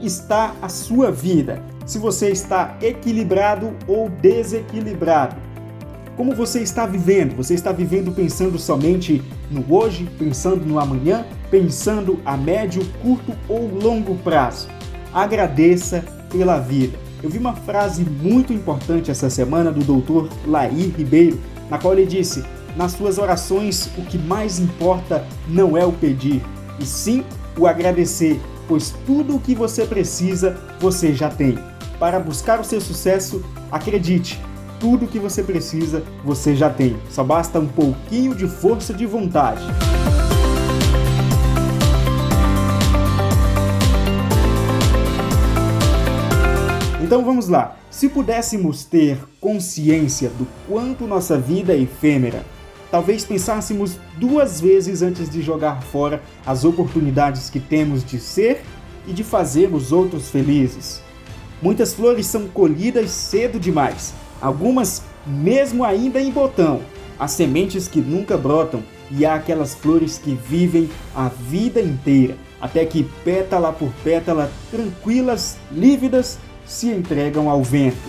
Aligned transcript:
está 0.00 0.54
a 0.62 0.68
sua 0.68 1.10
vida? 1.10 1.60
Se 1.84 1.98
você 1.98 2.30
está 2.30 2.76
equilibrado 2.80 3.74
ou 3.88 4.08
desequilibrado? 4.08 5.34
Como 6.16 6.36
você 6.36 6.60
está 6.60 6.86
vivendo? 6.86 7.36
Você 7.36 7.54
está 7.54 7.72
vivendo 7.72 8.14
pensando 8.14 8.60
somente 8.60 9.20
no 9.50 9.64
hoje, 9.74 10.08
pensando 10.18 10.64
no 10.64 10.78
amanhã, 10.78 11.26
pensando 11.50 12.20
a 12.24 12.36
médio, 12.36 12.86
curto 13.02 13.32
ou 13.48 13.66
longo 13.66 14.14
prazo? 14.18 14.68
Agradeça 15.12 16.04
pela 16.30 16.60
vida. 16.60 16.96
Eu 17.20 17.28
vi 17.28 17.38
uma 17.38 17.54
frase 17.54 18.04
muito 18.04 18.52
importante 18.52 19.10
essa 19.10 19.28
semana 19.28 19.72
do 19.72 19.80
Dr. 19.80 20.32
Laí 20.46 20.94
Ribeiro, 20.96 21.40
na 21.68 21.76
qual 21.76 21.92
ele 21.92 22.06
disse: 22.06 22.44
Nas 22.76 22.92
suas 22.92 23.18
orações, 23.18 23.90
o 23.98 24.02
que 24.02 24.16
mais 24.16 24.60
importa 24.60 25.26
não 25.48 25.76
é 25.76 25.84
o 25.84 25.92
pedir, 25.92 26.40
e 26.78 26.86
sim 26.86 27.24
o 27.58 27.66
agradecer, 27.66 28.40
pois 28.68 28.94
tudo 29.06 29.36
o 29.36 29.40
que 29.40 29.54
você 29.54 29.84
precisa 29.84 30.56
você 30.80 31.14
já 31.14 31.28
tem. 31.28 31.58
Para 31.98 32.20
buscar 32.20 32.60
o 32.60 32.64
seu 32.64 32.80
sucesso, 32.80 33.42
acredite, 33.70 34.40
tudo 34.78 35.06
o 35.06 35.08
que 35.08 35.18
você 35.18 35.42
precisa 35.42 36.02
você 36.24 36.54
já 36.54 36.68
tem. 36.70 36.96
Só 37.10 37.24
basta 37.24 37.58
um 37.58 37.66
pouquinho 37.66 38.34
de 38.34 38.46
força 38.46 38.92
de 38.92 39.06
vontade. 39.06 39.62
Então 47.02 47.24
vamos 47.24 47.48
lá. 47.48 47.76
Se 47.88 48.08
pudéssemos 48.08 48.84
ter 48.84 49.18
consciência 49.40 50.28
do 50.28 50.46
quanto 50.68 51.06
nossa 51.06 51.38
vida 51.38 51.72
é 51.72 51.78
efêmera, 51.78 52.44
talvez 52.96 53.26
pensássemos 53.26 53.98
duas 54.16 54.58
vezes 54.58 55.02
antes 55.02 55.28
de 55.28 55.42
jogar 55.42 55.82
fora 55.82 56.22
as 56.46 56.64
oportunidades 56.64 57.50
que 57.50 57.60
temos 57.60 58.02
de 58.02 58.18
ser 58.18 58.62
e 59.06 59.12
de 59.12 59.22
fazer 59.22 59.66
os 59.74 59.92
outros 59.92 60.30
felizes. 60.30 61.02
Muitas 61.60 61.92
flores 61.92 62.24
são 62.24 62.48
colhidas 62.48 63.10
cedo 63.10 63.60
demais, 63.60 64.14
algumas 64.40 65.02
mesmo 65.26 65.84
ainda 65.84 66.22
em 66.22 66.30
botão. 66.30 66.80
Há 67.18 67.28
sementes 67.28 67.86
que 67.86 68.00
nunca 68.00 68.34
brotam 68.38 68.82
e 69.10 69.26
há 69.26 69.34
aquelas 69.34 69.74
flores 69.74 70.16
que 70.16 70.34
vivem 70.34 70.88
a 71.14 71.28
vida 71.28 71.82
inteira, 71.82 72.34
até 72.58 72.82
que 72.86 73.04
pétala 73.22 73.74
por 73.74 73.92
pétala, 74.02 74.50
tranquilas, 74.70 75.58
lívidas, 75.70 76.38
se 76.64 76.88
entregam 76.88 77.50
ao 77.50 77.62
vento. 77.62 78.08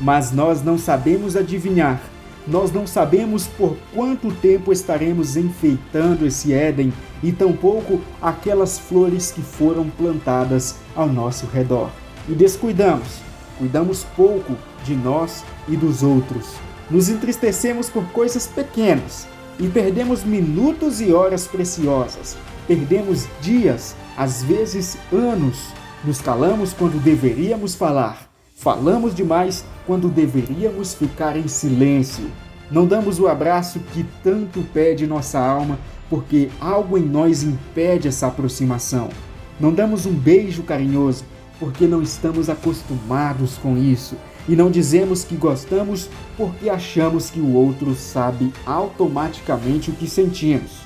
Mas 0.00 0.32
nós 0.32 0.62
não 0.62 0.78
sabemos 0.78 1.36
adivinhar, 1.36 2.00
nós 2.48 2.72
não 2.72 2.86
sabemos 2.86 3.46
por 3.46 3.76
quanto 3.94 4.32
tempo 4.32 4.72
estaremos 4.72 5.36
enfeitando 5.36 6.26
esse 6.26 6.52
Éden 6.52 6.92
e 7.22 7.30
tampouco 7.30 8.00
aquelas 8.22 8.78
flores 8.78 9.30
que 9.30 9.42
foram 9.42 9.88
plantadas 9.90 10.76
ao 10.96 11.06
nosso 11.06 11.46
redor. 11.46 11.90
E 12.28 12.32
descuidamos, 12.32 13.20
cuidamos 13.58 14.04
pouco 14.16 14.56
de 14.84 14.94
nós 14.94 15.44
e 15.68 15.76
dos 15.76 16.02
outros. 16.02 16.54
Nos 16.90 17.10
entristecemos 17.10 17.90
por 17.90 18.04
coisas 18.12 18.46
pequenas 18.46 19.28
e 19.58 19.68
perdemos 19.68 20.24
minutos 20.24 21.00
e 21.02 21.12
horas 21.12 21.46
preciosas. 21.46 22.36
Perdemos 22.66 23.26
dias, 23.42 23.94
às 24.16 24.42
vezes 24.42 24.96
anos. 25.12 25.68
Nos 26.04 26.20
calamos 26.20 26.72
quando 26.72 27.02
deveríamos 27.02 27.74
falar. 27.74 28.27
Falamos 28.60 29.14
demais 29.14 29.64
quando 29.86 30.08
deveríamos 30.08 30.92
ficar 30.92 31.36
em 31.36 31.46
silêncio. 31.46 32.28
Não 32.68 32.86
damos 32.86 33.20
o 33.20 33.28
abraço 33.28 33.78
que 33.92 34.04
tanto 34.24 34.62
pede 34.74 35.06
nossa 35.06 35.38
alma 35.38 35.78
porque 36.10 36.50
algo 36.60 36.98
em 36.98 37.04
nós 37.04 37.44
impede 37.44 38.08
essa 38.08 38.26
aproximação. 38.26 39.10
Não 39.60 39.72
damos 39.72 40.06
um 40.06 40.12
beijo 40.12 40.64
carinhoso 40.64 41.24
porque 41.60 41.86
não 41.86 42.02
estamos 42.02 42.50
acostumados 42.50 43.56
com 43.58 43.78
isso 43.78 44.16
e 44.48 44.56
não 44.56 44.72
dizemos 44.72 45.22
que 45.22 45.36
gostamos 45.36 46.10
porque 46.36 46.68
achamos 46.68 47.30
que 47.30 47.38
o 47.38 47.54
outro 47.54 47.94
sabe 47.94 48.52
automaticamente 48.66 49.90
o 49.90 49.94
que 49.94 50.10
sentimos. 50.10 50.80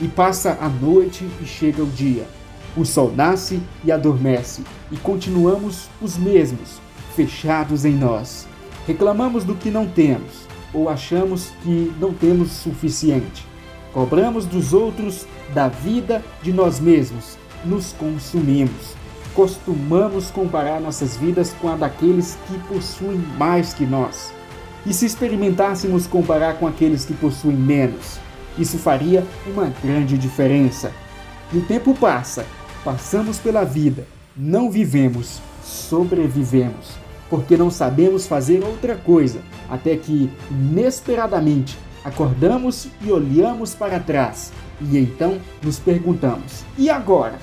E 0.00 0.06
passa 0.06 0.56
a 0.60 0.68
noite 0.68 1.28
e 1.42 1.44
chega 1.44 1.82
o 1.82 1.86
dia. 1.86 2.28
O 2.76 2.84
sol 2.84 3.12
nasce 3.12 3.60
e 3.84 3.90
adormece, 3.90 4.62
e 4.92 4.96
continuamos 4.96 5.88
os 6.00 6.16
mesmos, 6.16 6.80
fechados 7.18 7.84
em 7.84 7.94
nós. 7.94 8.46
Reclamamos 8.86 9.42
do 9.42 9.56
que 9.56 9.72
não 9.72 9.88
temos, 9.88 10.46
ou 10.72 10.88
achamos 10.88 11.50
que 11.64 11.92
não 11.98 12.14
temos 12.14 12.52
suficiente. 12.52 13.44
Cobramos 13.92 14.46
dos 14.46 14.72
outros, 14.72 15.26
da 15.52 15.66
vida, 15.66 16.24
de 16.42 16.52
nós 16.52 16.78
mesmos. 16.78 17.36
Nos 17.64 17.92
consumimos 17.92 18.96
costumamos 19.38 20.32
comparar 20.32 20.80
nossas 20.80 21.16
vidas 21.16 21.54
com 21.60 21.68
a 21.68 21.76
daqueles 21.76 22.36
que 22.48 22.58
possuem 22.66 23.18
mais 23.38 23.72
que 23.72 23.86
nós. 23.86 24.32
E 24.84 24.92
se 24.92 25.06
experimentássemos 25.06 26.08
comparar 26.08 26.54
com 26.54 26.66
aqueles 26.66 27.04
que 27.04 27.14
possuem 27.14 27.54
menos, 27.54 28.18
isso 28.58 28.78
faria 28.78 29.24
uma 29.46 29.72
grande 29.80 30.18
diferença. 30.18 30.90
E 31.52 31.58
o 31.58 31.64
tempo 31.64 31.94
passa, 31.94 32.44
passamos 32.84 33.38
pela 33.38 33.62
vida, 33.62 34.08
não 34.36 34.72
vivemos, 34.72 35.40
sobrevivemos, 35.62 36.96
porque 37.28 37.56
não 37.56 37.70
sabemos 37.70 38.26
fazer 38.26 38.64
outra 38.64 38.96
coisa, 38.96 39.40
até 39.68 39.96
que, 39.96 40.30
inesperadamente, 40.50 41.78
acordamos 42.04 42.88
e 43.02 43.10
olhamos 43.10 43.74
para 43.74 44.00
trás, 44.00 44.52
e 44.80 44.98
então 44.98 45.38
nos 45.62 45.78
perguntamos: 45.78 46.64
e 46.76 46.88
agora? 46.88 47.38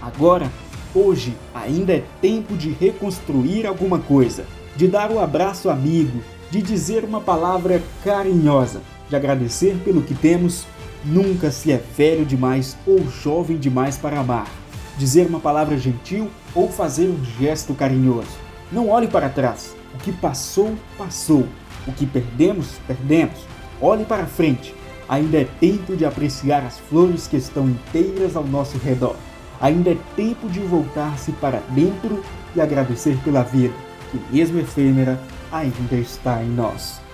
Agora 0.00 0.50
Hoje 0.96 1.36
ainda 1.54 1.92
é 1.92 2.02
tempo 2.22 2.56
de 2.56 2.70
reconstruir 2.70 3.66
alguma 3.66 3.98
coisa, 3.98 4.46
de 4.74 4.88
dar 4.88 5.10
o 5.10 5.16
um 5.16 5.20
abraço 5.20 5.68
amigo, 5.68 6.22
de 6.50 6.62
dizer 6.62 7.04
uma 7.04 7.20
palavra 7.20 7.82
carinhosa, 8.02 8.80
de 9.06 9.14
agradecer 9.14 9.76
pelo 9.84 10.00
que 10.00 10.14
temos. 10.14 10.64
Nunca 11.04 11.50
se 11.50 11.70
é 11.70 11.76
velho 11.76 12.24
demais 12.24 12.78
ou 12.86 13.06
jovem 13.10 13.58
demais 13.58 13.98
para 13.98 14.20
amar. 14.20 14.50
Dizer 14.96 15.26
uma 15.26 15.38
palavra 15.38 15.76
gentil 15.76 16.30
ou 16.54 16.70
fazer 16.70 17.08
um 17.08 17.22
gesto 17.38 17.74
carinhoso. 17.74 18.45
Não 18.70 18.88
olhe 18.88 19.06
para 19.06 19.28
trás. 19.28 19.76
O 19.94 19.98
que 19.98 20.12
passou, 20.12 20.74
passou. 20.98 21.46
O 21.86 21.92
que 21.92 22.06
perdemos, 22.06 22.72
perdemos. 22.86 23.38
Olhe 23.80 24.04
para 24.04 24.26
frente. 24.26 24.74
Ainda 25.08 25.38
é 25.38 25.44
tempo 25.60 25.96
de 25.96 26.04
apreciar 26.04 26.64
as 26.64 26.78
flores 26.78 27.28
que 27.28 27.36
estão 27.36 27.68
inteiras 27.68 28.34
ao 28.34 28.44
nosso 28.44 28.76
redor. 28.78 29.14
Ainda 29.60 29.90
é 29.90 29.96
tempo 30.16 30.48
de 30.48 30.60
voltar-se 30.60 31.32
para 31.32 31.62
dentro 31.70 32.22
e 32.54 32.60
agradecer 32.60 33.16
pela 33.22 33.42
vida, 33.42 33.74
que 34.10 34.20
mesmo 34.30 34.58
efêmera 34.58 35.18
ainda 35.52 35.94
está 35.94 36.42
em 36.42 36.48
nós. 36.48 37.05